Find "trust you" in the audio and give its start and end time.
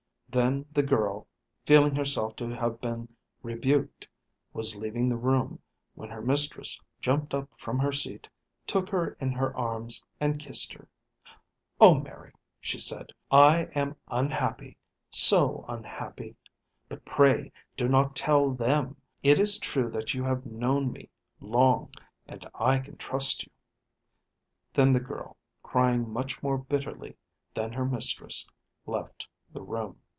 22.95-23.51